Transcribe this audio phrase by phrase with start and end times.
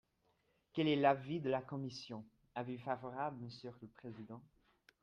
[0.73, 2.25] Quel est l’avis de la commission?
[2.55, 4.41] Avis favorable, monsieur le président.